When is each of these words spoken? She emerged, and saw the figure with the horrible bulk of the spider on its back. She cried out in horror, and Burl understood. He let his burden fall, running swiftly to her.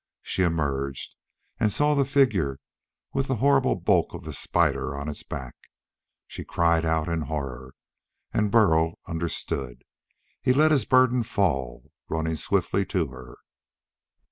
She 0.23 0.41
emerged, 0.41 1.13
and 1.59 1.71
saw 1.71 1.93
the 1.93 2.05
figure 2.05 2.59
with 3.13 3.27
the 3.27 3.35
horrible 3.35 3.75
bulk 3.75 4.15
of 4.15 4.23
the 4.23 4.33
spider 4.33 4.95
on 4.95 5.07
its 5.07 5.21
back. 5.21 5.53
She 6.25 6.43
cried 6.43 6.83
out 6.85 7.07
in 7.07 7.21
horror, 7.21 7.75
and 8.33 8.49
Burl 8.49 8.97
understood. 9.07 9.83
He 10.41 10.53
let 10.53 10.71
his 10.71 10.85
burden 10.85 11.21
fall, 11.21 11.91
running 12.09 12.35
swiftly 12.37 12.83
to 12.87 13.09
her. 13.09 13.37